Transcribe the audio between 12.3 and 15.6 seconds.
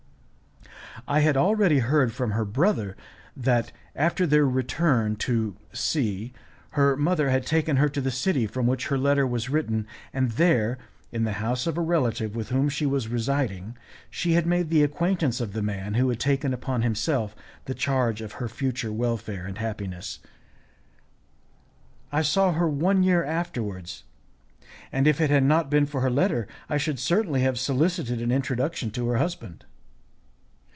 with whom she was residing, she had made the acquaintance of